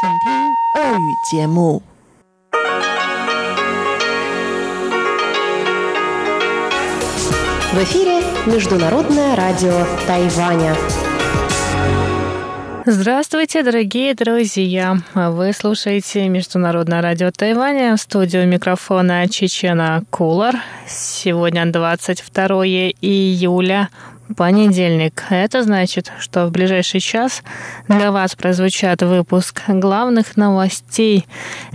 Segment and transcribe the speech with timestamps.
[0.00, 1.82] 请听俄语节目。
[7.72, 10.76] В эфире Международное радио Тайваня.
[12.84, 14.96] Здравствуйте, дорогие друзья!
[15.14, 20.56] Вы слушаете Международное радио Тайваня, студию микрофона Чечена Кулар.
[20.88, 22.66] Сегодня 22
[23.00, 23.88] июля,
[24.35, 25.23] понедельник.
[25.29, 27.43] Это значит, что в ближайший час
[27.87, 31.25] для вас прозвучат выпуск главных новостей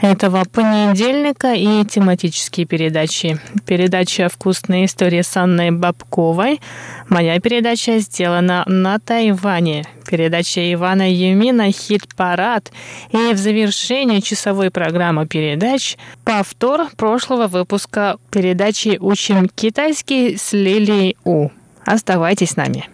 [0.00, 3.38] этого понедельника и тематические передачи.
[3.66, 6.60] Передача «Вкусные истории» с Анной Бабковой.
[7.08, 9.86] Моя передача сделана на Тайване.
[10.06, 12.72] Передача Ивана Юмина «Хит-парад».
[13.12, 21.50] И в завершении часовой программы передач повтор прошлого выпуска передачи «Учим китайский» с Лилией У.
[21.84, 22.88] Оставайтесь с нами.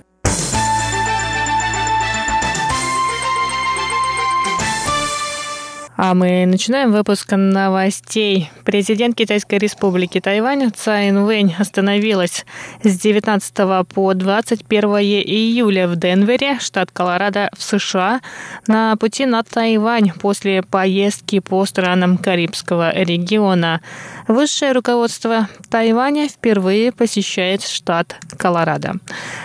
[6.00, 8.52] А мы начинаем выпуск новостей.
[8.64, 12.46] Президент Китайской республики Тайвань Цай Инвэнь остановилась
[12.84, 13.52] с 19
[13.92, 18.20] по 21 июля в Денвере, штат Колорадо в США,
[18.68, 23.80] на пути на Тайвань после поездки по странам Карибского региона.
[24.28, 28.94] Высшее руководство Тайваня впервые посещает штат Колорадо.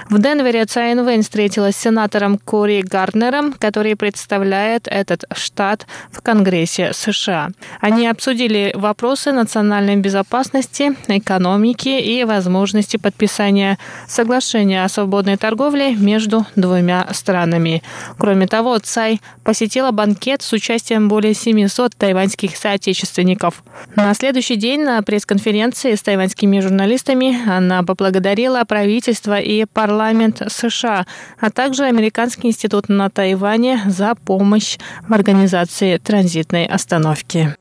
[0.07, 6.42] В Денвере Цай Инвэнь встретилась с сенатором Кори Гарднером, который представляет этот штат в Конгрессе
[6.43, 7.51] Конгрессе США.
[7.79, 13.77] Они обсудили вопросы национальной безопасности, экономики и возможности подписания
[14.07, 17.81] соглашения о свободной торговле между двумя странами.
[18.17, 23.63] Кроме того, Цай посетила банкет с участием более 700 тайваньских соотечественников.
[23.95, 31.05] На следующий день на пресс-конференции с тайваньскими журналистами она поблагодарила правительство и парламент США,
[31.39, 37.55] а также Американский институт на Тайване за помощь в организации транзита транзитной остановки.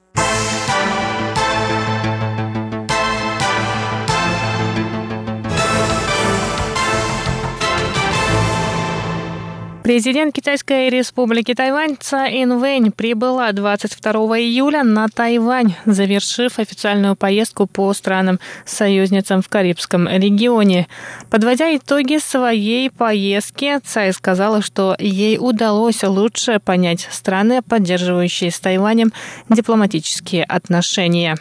[9.92, 17.92] Президент Китайской республики Тайвань Цай Инвэнь прибыла 22 июля на Тайвань, завершив официальную поездку по
[17.92, 20.88] странам-союзницам в Карибском регионе.
[21.28, 29.12] Подводя итоги своей поездки, Цай сказала, что ей удалось лучше понять страны, поддерживающие с Тайванем
[29.50, 31.36] дипломатические отношения.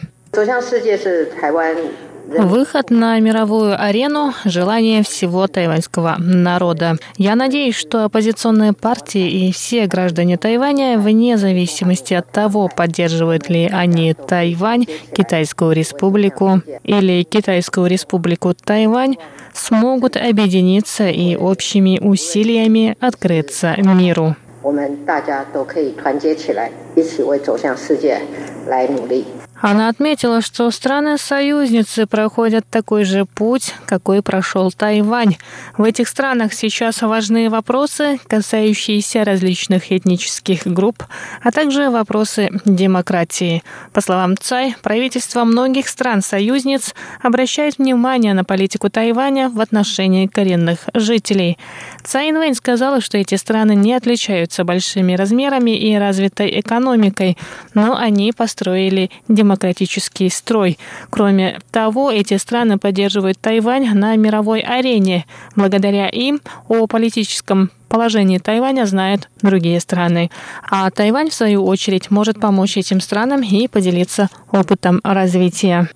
[2.31, 6.97] Выход на мировую арену – желание всего тайваньского народа.
[7.17, 13.69] Я надеюсь, что оппозиционные партии и все граждане Тайваня, вне зависимости от того, поддерживают ли
[13.71, 19.15] они Тайвань, Китайскую республику или Китайскую республику Тайвань,
[19.53, 24.35] смогут объединиться и общими усилиями открыться миру.
[24.63, 28.19] 我们大家都可以团结起来，一起为走向世界
[28.67, 29.23] 来努力。
[29.62, 35.36] она отметила, что страны-союзницы проходят такой же путь, какой прошел Тайвань.
[35.78, 41.04] В этих странах сейчас важны вопросы, касающиеся различных этнических групп,
[41.44, 43.62] а также вопросы демократии.
[43.92, 51.56] По словам Цай, правительство многих стран-союзниц обращает внимание на политику Тайваня в отношении коренных жителей.
[52.04, 57.38] Цай Инвэнь сказала, что эти страны не отличаются большими размерами и развитой экономикой,
[57.74, 60.78] но они построили демократический строй.
[61.10, 65.26] Кроме того, эти страны поддерживают Тайвань на мировой арене.
[65.54, 70.30] Благодаря им о политическом положении Тайваня знают другие страны.
[70.68, 75.88] А Тайвань, в свою очередь, может помочь этим странам и поделиться опытом развития.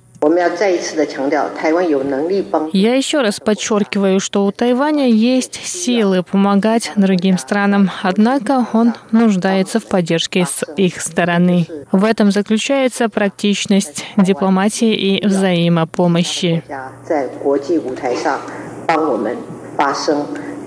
[2.74, 9.80] Я еще раз подчеркиваю, что у Тайваня есть силы помогать другим странам, однако он нуждается
[9.80, 11.68] в поддержке с их стороны.
[11.92, 16.64] В этом заключается практичность дипломатии и взаимопомощи.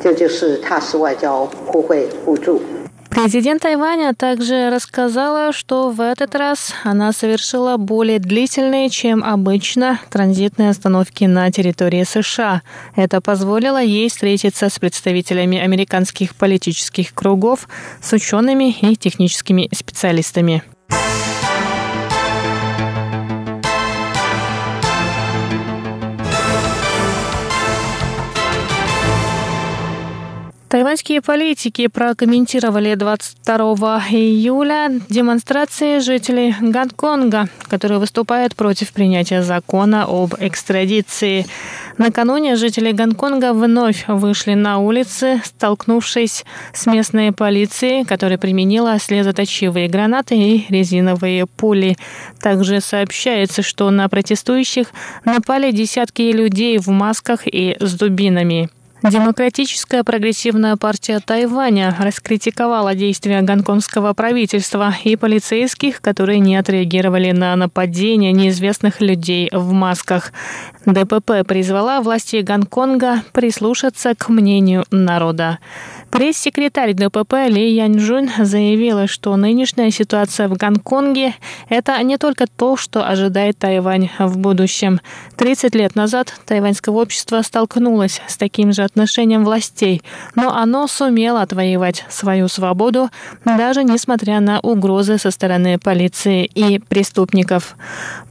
[0.03, 2.61] 这就是踏实外交，互惠互助。
[3.09, 10.69] Президент Тайваня также рассказала, что в этот раз она совершила более длительные, чем обычно, транзитные
[10.69, 12.62] остановки на территории США.
[12.95, 17.68] Это позволило ей встретиться с представителями американских политических кругов,
[18.01, 20.63] с учеными и техническими специалистами.
[30.69, 41.48] Тайваньские политики прокомментировали 22 июля демонстрации жителей Гонконга, которые выступают против принятия закона об экстрадиции.
[41.98, 50.38] Накануне жители Гонконга вновь вышли на улицы, столкнувшись с местной полицией, которая применила слезоточивые гранаты
[50.38, 51.98] и резиновые пули.
[52.39, 54.92] Также сообщается, что на протестующих
[55.25, 58.69] напали десятки людей в масках и с дубинами.
[59.01, 68.34] Демократическая прогрессивная партия Тайваня раскритиковала действия гонконгского правительства и полицейских, которые не отреагировали на нападение
[68.34, 70.34] неизвестных людей в масках.
[70.86, 75.60] ДПП призвала власти Гонконга прислушаться к мнению народа.
[76.12, 81.36] Пресс-секретарь ДПП Ли Яньжун заявила, что нынешняя ситуация в Гонконге–
[81.70, 85.02] это не только то, что ожидает Тайвань в будущем.
[85.38, 90.02] 30 лет назад тайваньское общество столкнулось с таким же отношением властей,
[90.34, 93.10] но оно сумело отвоевать свою свободу,
[93.46, 97.78] даже несмотря на угрозы со стороны полиции и преступников.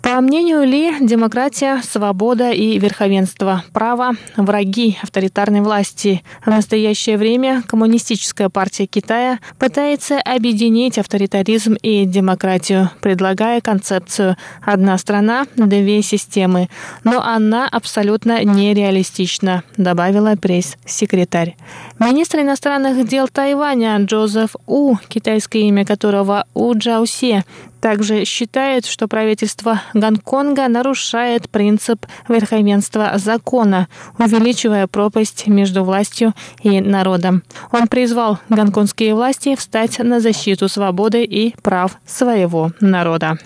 [0.02, 6.22] По мнению Ли, демократия, свобода и верховенство права– враги авторитарной власти.
[6.44, 15.46] В настоящее время Коммунистическая партия Китая пытается объединить авторитаризм и демократию, предлагая концепцию «одна страна,
[15.54, 16.70] две системы»,
[17.04, 21.56] но она абсолютно нереалистична, добавила пресс-секретарь.
[21.98, 27.44] Министр иностранных дел Тайваня Джозеф У, китайское имя которого У Джаусе,
[27.80, 33.88] также считает, что правительство Гонконга нарушает принцип верховенства закона,
[34.18, 37.42] увеличивая пропасть между властью и народом.
[37.72, 43.38] Он призвал гонконгские власти встать на защиту свободы и прав своего народа.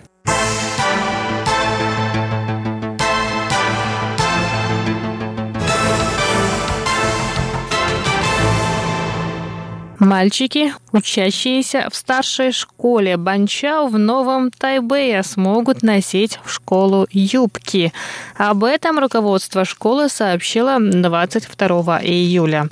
[10.03, 17.93] Мальчики, учащиеся в старшей школе Банчао в Новом Тайбэе, смогут носить в школу юбки.
[18.37, 22.69] Об этом руководство школы сообщило 22 июля.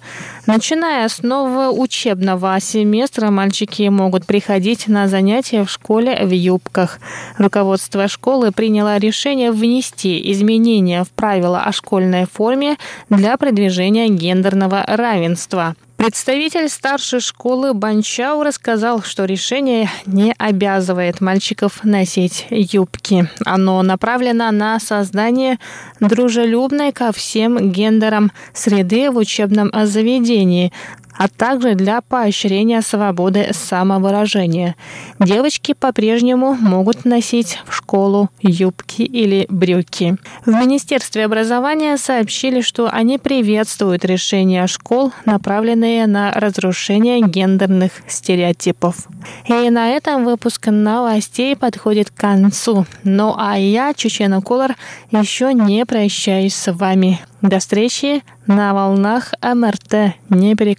[0.47, 6.99] Начиная с нового учебного семестра, мальчики могут приходить на занятия в школе в юбках.
[7.39, 12.77] Руководство школы приняло решение внести изменения в правила о школьной форме
[13.09, 15.77] для продвижения гендерного равенства.
[16.01, 23.29] Представитель старшей школы Банчау рассказал, что решение не обязывает мальчиков носить юбки.
[23.45, 25.59] Оно направлено на создание
[26.01, 30.73] дружелюбной ко всем гендерам среды в учебном заведении,
[31.21, 34.75] а также для поощрения свободы самовыражения.
[35.19, 40.17] Девочки по-прежнему могут носить в школу юбки или брюки.
[40.47, 49.07] В Министерстве образования сообщили, что они приветствуют решения школ, направленные на разрушение гендерных стереотипов.
[49.47, 52.87] И на этом выпуск новостей подходит к концу.
[53.05, 54.75] Ну а я, Чечена Кулар,
[55.11, 57.21] еще не прощаюсь с вами.
[57.43, 60.15] До встречи на волнах МРТ.
[60.29, 60.79] Не переключайтесь